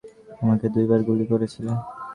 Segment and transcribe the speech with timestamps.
[0.41, 1.71] আমাকে দুইবার গুলি করেছিলে!